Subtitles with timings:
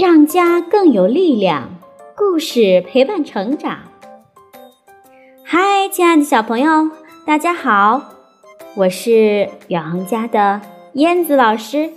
[0.00, 1.76] 让家更有力量，
[2.16, 3.80] 故事陪伴成长。
[5.44, 6.88] 嗨，亲爱的小朋友，
[7.26, 8.00] 大家好，
[8.76, 10.62] 我是远航家的
[10.94, 11.90] 燕子老师。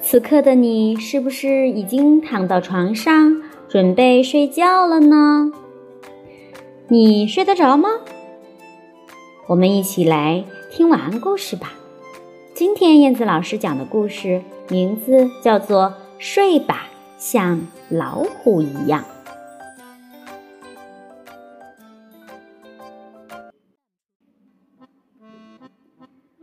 [0.00, 5.52] 此刻的你是不是已经躺到床上准备睡觉了呢？
[6.88, 7.90] 你睡得着吗？
[9.46, 11.74] 我们一起来听晚安故事吧。
[12.54, 15.82] 今天燕子老师讲的故事名字叫做
[16.18, 16.86] 《睡吧，
[17.18, 19.04] 像老虎一样》。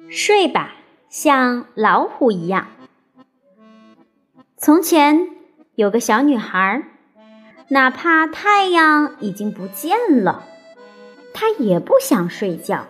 [0.09, 0.73] 睡吧，
[1.09, 2.67] 像老虎一样。
[4.57, 5.29] 从前
[5.75, 6.83] 有个小女孩，
[7.69, 10.43] 哪怕太阳已经不见了，
[11.33, 12.85] 她也不想睡觉。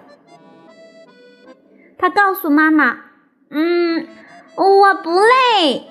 [1.98, 2.98] 她告诉妈妈。
[3.50, 4.08] 嗯，
[4.56, 5.88] 我不累。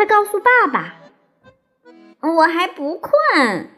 [0.00, 0.94] 他告诉爸爸
[2.26, 3.68] ：“我还不困。”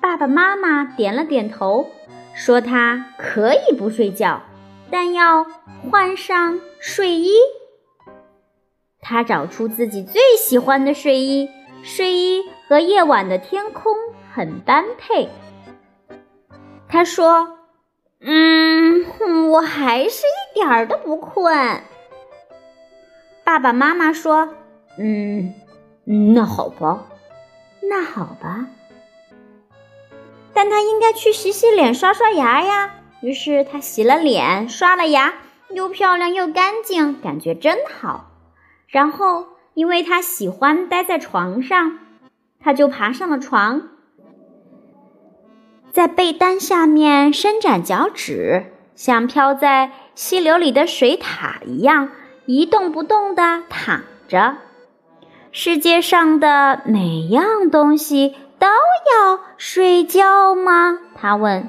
[0.00, 1.90] 爸爸妈妈点了点头，
[2.32, 4.42] 说：“他可以不睡觉，
[4.88, 5.44] 但要
[5.90, 7.32] 换上睡衣。”
[9.02, 11.50] 他找出自己最喜欢的睡衣，
[11.82, 13.96] 睡衣和夜晚的天空
[14.32, 15.28] 很般配。
[16.88, 17.58] 他说。
[18.24, 21.82] 嗯，我还是一点儿都不困。
[23.42, 24.54] 爸爸妈妈说
[24.98, 25.54] ：“嗯，
[26.34, 27.06] 那好吧，
[27.82, 28.66] 那好吧。”
[30.54, 32.90] 但他应该去洗洗脸、刷刷牙呀。
[33.22, 35.34] 于是他洗了脸、刷了牙，
[35.70, 38.30] 又漂亮又干净，感觉真好。
[38.88, 41.98] 然后，因为他喜欢待在床上，
[42.60, 43.88] 他就爬上了床。
[45.92, 52.10] 在被单下面伸展脚趾，像飘在溪流里的水獭一样
[52.46, 54.56] 一动不动地躺着。
[55.54, 60.98] 世界上的每样东西都要睡觉吗？
[61.14, 61.68] 他问。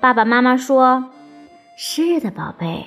[0.00, 1.10] 爸爸妈妈说
[1.76, 2.86] ：“是的，宝贝。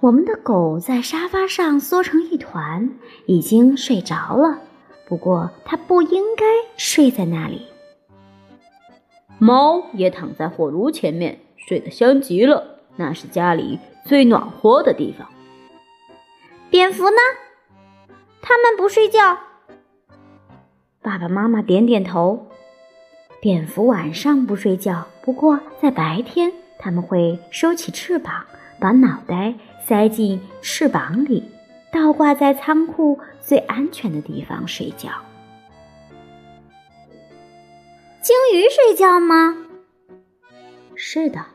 [0.00, 2.90] 我们的狗在沙发上缩成一团，
[3.24, 4.58] 已经睡着了。
[5.08, 6.44] 不过它不应该
[6.76, 7.66] 睡在那里。”
[9.40, 12.76] 猫也躺在火炉前面，睡得香极了。
[12.96, 15.26] 那是家里最暖和的地方。
[16.68, 17.16] 蝙蝠呢？
[18.42, 19.38] 他们不睡觉。
[21.02, 22.46] 爸爸妈妈点点头。
[23.40, 28.44] 蝙蝠晚上不睡觉，不过在白天，它们会收起翅膀，
[28.78, 29.54] 把脑袋
[29.86, 31.50] 塞进翅膀里，
[31.90, 35.08] 倒挂在仓库最安全的地方睡觉。
[38.20, 39.56] 鲸鱼睡觉吗？
[40.94, 41.46] 是的，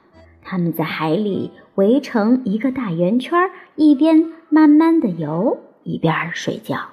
[0.41, 6.89] 它们在海里围成一个大圆圈，一边慢慢的游，一边睡觉。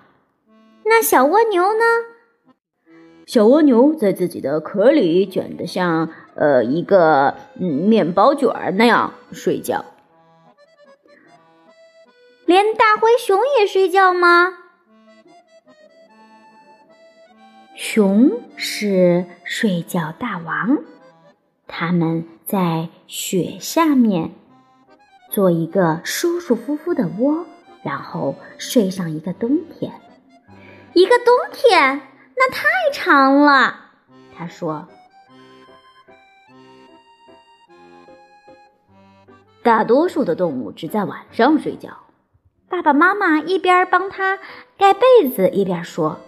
[0.84, 1.84] 那小蜗牛呢？
[3.26, 9.84] 小蜗牛在自己的壳里卷得像呃一个嗯面包卷那样睡觉。
[12.46, 14.58] 连大灰熊也睡觉吗？
[17.74, 20.78] 熊是睡觉大王，
[21.66, 24.32] 他们在雪下面
[25.30, 27.46] 做一个舒舒服服的窝，
[27.82, 29.92] 然后睡上一个冬天。
[30.94, 32.00] 一个冬天，
[32.36, 33.76] 那太长了。
[34.36, 34.88] 他说
[39.62, 41.90] ：“大多数的动物只在晚上睡觉。”
[42.68, 44.38] 爸爸妈妈一边帮他
[44.78, 46.20] 盖被子，一边说。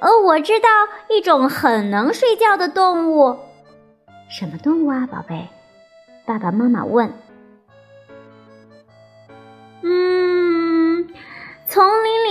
[0.00, 0.68] 哦，我知道
[1.08, 3.38] 一种很能睡觉的动物，
[4.28, 5.48] 什么动物啊，宝贝？
[6.26, 7.12] 爸爸妈妈问。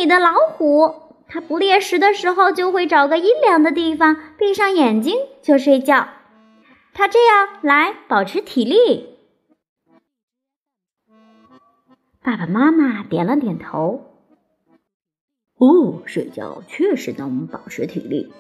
[0.02, 6.08] 里的老虎，它不猎食的时候就会找个阴凉的地方，闭上眼睛就睡觉。
[6.92, 9.20] 它这样来保持体力。
[12.24, 14.08] 爸爸妈妈点了点头。
[15.60, 18.34] 哦，睡觉确实能保持体力。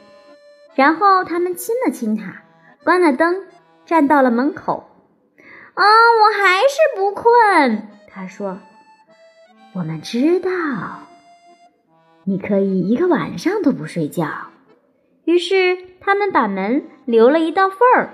[0.73, 2.41] 然后他们亲了亲他，
[2.83, 3.45] 关了灯，
[3.85, 4.89] 站到了门口。
[5.75, 7.87] 啊，我还是不困。
[8.07, 8.57] 他说
[9.73, 10.49] ：“我们知道，
[12.31, 14.29] 你可以一个晚上都不睡觉。”
[15.25, 18.13] 于是他们把门留了一道缝儿。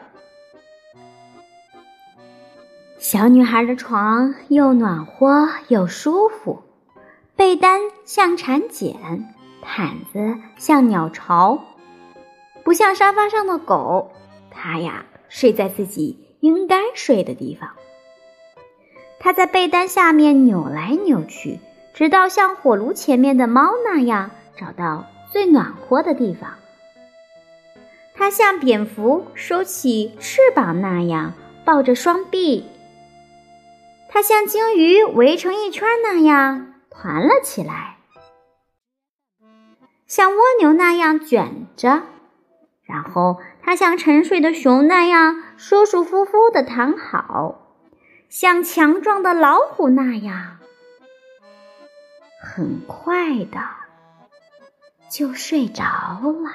[2.97, 6.63] 小女孩的床又暖和又舒服。
[7.35, 8.95] 被单像蚕茧，
[9.61, 11.63] 毯子像鸟巢，
[12.63, 14.11] 不像沙发上的狗。
[14.49, 17.69] 它呀，睡在自己应该睡的地方。
[19.19, 21.59] 它在被单下面扭来扭去，
[21.97, 26.51] 直到像火炉前面的猫那样找到最暖和的地方。
[28.13, 31.33] 它像蝙蝠收起翅膀那样
[31.65, 32.67] 抱着双臂。
[34.09, 37.97] 它像鲸鱼围成一圈那样团了起来，
[40.05, 42.03] 像蜗牛那样卷着。
[42.83, 47.73] 然后它像沉睡的熊那样舒舒服服的躺好，
[48.29, 50.56] 像强壮的老虎那样。
[52.55, 53.59] 很快的
[55.09, 56.51] 就睡着了。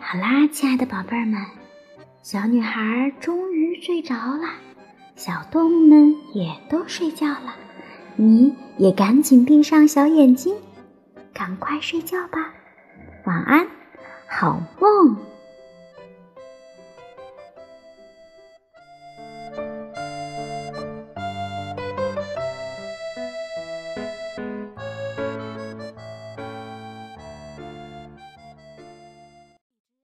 [0.00, 1.44] 好啦，亲爱的宝贝儿们，
[2.22, 4.48] 小女孩终于睡着了，
[5.14, 7.54] 小动物们也都睡觉了。
[8.16, 10.54] 你也赶紧闭上小眼睛，
[11.32, 12.54] 赶快睡觉吧，
[13.24, 13.66] 晚安，
[14.28, 15.16] 好梦。